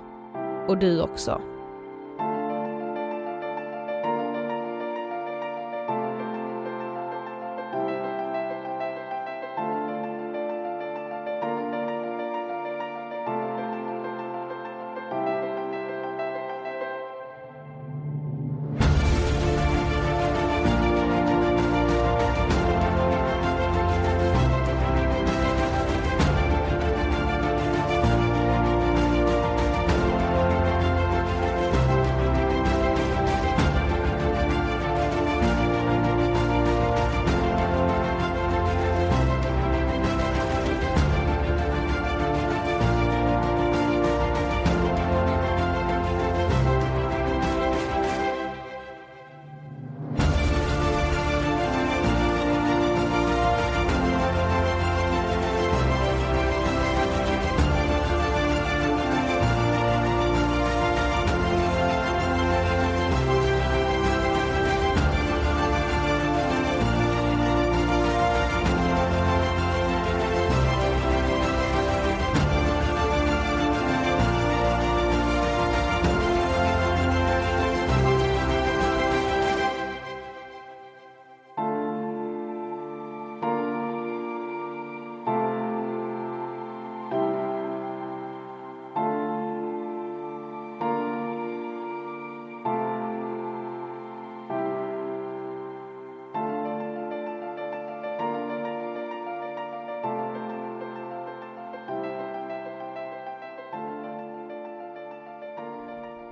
Och 0.68 0.78
du 0.78 1.02
också. 1.02 1.42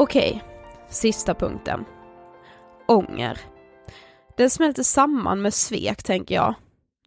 Okej, 0.02 0.44
sista 0.90 1.36
punkten. 1.36 1.86
Ånger. 2.88 3.40
Den 4.38 4.50
smälter 4.50 4.84
samman 4.84 5.42
med 5.42 5.54
svek 5.54 6.04
tänker 6.04 6.36
jag. 6.36 6.54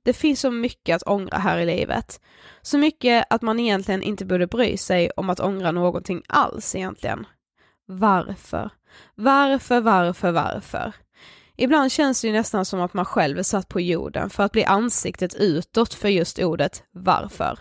Det 0.03 0.13
finns 0.13 0.41
så 0.41 0.51
mycket 0.51 0.97
att 0.97 1.09
ångra 1.09 1.39
här 1.39 1.59
i 1.59 1.67
livet. 1.67 2.21
Så 2.63 2.79
mycket 2.79 3.27
att 3.31 3.43
man 3.43 3.61
egentligen 3.61 4.03
inte 4.03 4.25
borde 4.25 4.47
bry 4.47 4.77
sig 4.77 5.11
om 5.11 5.31
att 5.31 5.41
ångra 5.41 5.73
någonting 5.73 6.23
alls 6.29 6.75
egentligen. 6.75 7.27
Varför? 7.87 8.71
Varför, 9.15 9.81
varför, 9.81 10.33
varför? 10.33 10.93
Ibland 11.57 11.93
känns 11.93 12.21
det 12.21 12.27
ju 12.27 12.33
nästan 12.33 12.65
som 12.65 12.81
att 12.81 12.95
man 12.95 13.05
själv 13.05 13.39
är 13.39 13.43
satt 13.43 13.69
på 13.69 13.81
jorden 13.81 14.31
för 14.31 14.43
att 14.43 14.53
bli 14.53 14.65
ansiktet 14.65 15.35
utåt 15.35 15.95
för 15.95 16.09
just 16.09 16.39
ordet 16.39 16.83
varför. 16.91 17.59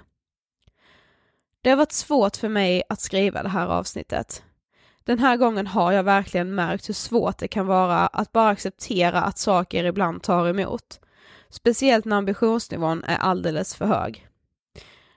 Det 1.62 1.70
har 1.70 1.78
varit 1.78 1.92
svårt 1.92 2.38
för 2.38 2.50
mig 2.50 2.84
att 2.90 3.02
skriva 3.02 3.44
det 3.44 3.50
här 3.50 3.68
avsnittet. 3.68 4.44
Den 5.06 5.20
här 5.20 5.38
gången 5.38 5.68
har 5.68 5.92
jag 5.92 6.04
verkligen 6.04 6.56
märkt 6.56 6.90
hur 6.90 6.94
svårt 6.94 7.38
det 7.38 7.48
kan 7.48 7.68
vara 7.68 8.08
att 8.08 8.32
bara 8.32 8.50
acceptera 8.50 9.22
att 9.22 9.38
saker 9.38 9.84
ibland 9.84 10.24
tar 10.24 10.48
emot. 10.48 11.00
Speciellt 11.50 12.06
när 12.06 12.18
ambitionsnivån 12.18 13.04
är 13.04 13.18
alldeles 13.18 13.76
för 13.76 13.86
hög. 13.86 14.28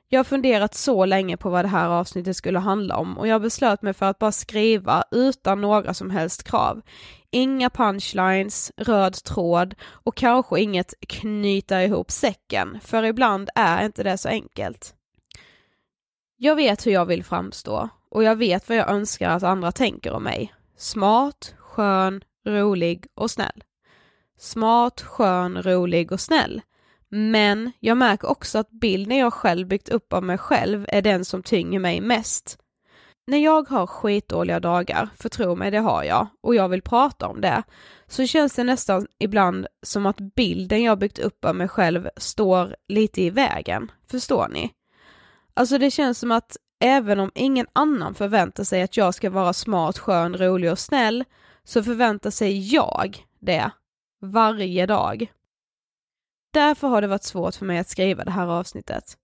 Jag 0.09 0.19
har 0.19 0.25
funderat 0.25 0.75
så 0.75 1.05
länge 1.05 1.37
på 1.37 1.51
vad 1.51 1.65
det 1.65 1.69
här 1.69 1.89
avsnittet 1.89 2.37
skulle 2.37 2.59
handla 2.59 2.97
om 2.97 3.19
och 3.19 3.29
jag 3.29 3.43
beslöt 3.43 3.83
mig 3.83 3.95
för 3.95 4.07
att 4.07 4.19
bara 4.19 4.33
skriva 4.33 5.05
utan 5.11 5.61
några 5.61 5.95
som 5.95 6.11
helst 6.11 6.43
krav. 6.43 6.83
Inga 7.31 7.71
punchlines, 7.71 8.73
röd 8.77 9.15
tråd 9.15 9.75
och 9.85 10.17
kanske 10.17 10.61
inget 10.61 10.95
knyta 11.09 11.83
ihop 11.85 12.11
säcken, 12.11 12.79
för 12.83 13.03
ibland 13.03 13.51
är 13.55 13.85
inte 13.85 14.03
det 14.03 14.19
så 14.19 14.29
enkelt. 14.29 14.95
Jag 16.37 16.57
vet 16.57 16.87
hur 16.87 16.93
jag 16.93 17.07
vill 17.07 17.25
framstå 17.25 17.89
och 18.17 18.23
jag 18.23 18.37
vet 18.37 18.69
vad 18.69 18.79
jag 18.79 18.89
önskar 18.89 19.31
att 19.31 19.43
andra 19.43 19.73
tänker 19.73 20.13
om 20.13 20.23
mig. 20.23 20.55
Smart, 20.77 21.55
skön, 21.59 22.25
rolig 22.47 23.07
och 23.15 23.31
snäll. 23.31 23.65
Smart, 24.39 25.01
skön, 25.01 25.63
rolig 25.63 26.13
och 26.13 26.21
snäll. 26.21 26.63
Men 27.09 27.73
jag 27.81 27.97
märker 27.97 28.29
också 28.29 28.59
att 28.59 28.71
bilden 28.71 29.19
jag 29.19 29.33
själv 29.33 29.69
byggt 29.69 29.89
upp 29.89 30.13
av 30.13 30.23
mig 30.23 30.39
själv 30.39 30.87
är 30.89 31.03
den 31.03 31.25
som 31.25 31.43
tynger 31.43 31.79
mig 31.79 32.01
mest. 32.01 32.59
När 33.27 33.39
jag 33.39 33.69
har 33.69 33.87
skitdåliga 33.87 34.61
dagar, 34.61 35.09
för 35.17 35.29
tro 35.29 35.57
mig 35.57 35.71
det 35.71 35.79
har 35.79 36.05
jag, 36.05 36.27
och 36.41 36.55
jag 36.55 36.69
vill 36.69 36.83
prata 36.83 37.27
om 37.27 37.41
det, 37.41 37.63
så 38.07 38.27
känns 38.27 38.55
det 38.55 38.65
nästan 38.65 39.07
ibland 39.19 39.67
som 39.83 40.07
att 40.07 40.35
bilden 40.35 40.83
jag 40.83 40.99
byggt 40.99 41.19
upp 41.19 41.45
av 41.45 41.55
mig 41.55 41.69
själv 41.69 42.09
står 42.17 42.77
lite 42.89 43.23
i 43.23 43.31
vägen. 43.31 43.91
Förstår 44.11 44.49
ni? 44.49 44.71
Alltså 45.55 45.79
det 45.79 45.91
känns 45.91 46.19
som 46.19 46.33
att 46.33 46.57
även 46.79 47.21
om 47.21 47.31
ingen 47.35 47.67
annan 47.73 48.15
förväntar 48.15 48.65
sig 48.65 48.83
att 48.83 48.97
jag 48.97 49.15
ska 49.15 49.31
vara 49.31 49.53
smart, 49.53 49.99
skön, 49.99 50.37
rolig 50.37 50.73
och 50.73 50.79
snäll, 50.79 51.25
så 51.65 51.83
förväntar 51.83 52.31
sig 52.31 52.75
jag 52.75 53.27
det 53.41 53.71
varje 54.21 54.87
dag. 54.87 55.33
Därför 56.53 56.89
har 56.89 57.01
det 57.01 57.07
varit 57.07 57.25
svårt 57.25 57.55
för 57.55 57.67
mig 57.67 57.79
att 57.79 57.89
skriva 57.89 58.25
det 58.25 58.31
här 58.31 58.47
avsnittet. 58.47 59.17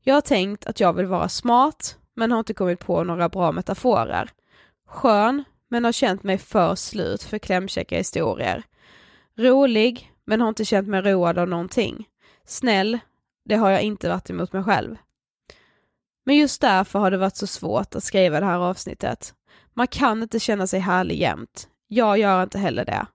Jag 0.00 0.14
har 0.14 0.20
tänkt 0.20 0.66
att 0.66 0.80
jag 0.80 0.92
vill 0.92 1.06
vara 1.06 1.28
smart, 1.28 1.96
men 2.14 2.32
har 2.32 2.38
inte 2.38 2.54
kommit 2.54 2.80
på 2.80 3.04
några 3.04 3.28
bra 3.28 3.52
metaforer. 3.52 4.30
Skön, 4.86 5.44
men 5.68 5.84
har 5.84 5.92
känt 5.92 6.22
mig 6.22 6.38
för 6.38 6.74
slut 6.74 7.22
för 7.22 7.38
klämkäcka 7.38 7.96
historier. 7.96 8.62
Rolig, 9.36 10.12
men 10.24 10.40
har 10.40 10.48
inte 10.48 10.64
känt 10.64 10.88
mig 10.88 11.00
road 11.02 11.38
av 11.38 11.48
någonting. 11.48 12.08
Snäll, 12.44 12.98
det 13.44 13.54
har 13.54 13.70
jag 13.70 13.82
inte 13.82 14.08
varit 14.08 14.30
emot 14.30 14.52
mig 14.52 14.64
själv. 14.64 14.96
Men 16.24 16.36
just 16.36 16.60
därför 16.60 16.98
har 16.98 17.10
det 17.10 17.18
varit 17.18 17.36
så 17.36 17.46
svårt 17.46 17.94
att 17.94 18.04
skriva 18.04 18.40
det 18.40 18.46
här 18.46 18.58
avsnittet. 18.58 19.34
Man 19.74 19.86
kan 19.86 20.22
inte 20.22 20.40
känna 20.40 20.66
sig 20.66 20.80
härlig 20.80 21.20
jämt. 21.20 21.68
Jag 21.88 22.18
gör 22.18 22.42
inte 22.42 22.58
heller 22.58 22.84
det. 22.84 23.06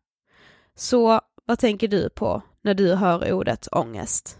Så 0.76 1.22
vad 1.46 1.60
tänker 1.60 1.88
du 1.88 2.10
på 2.10 2.42
när 2.62 2.74
du 2.74 2.94
hör 2.96 3.34
ordet 3.34 3.68
ångest? 3.72 4.40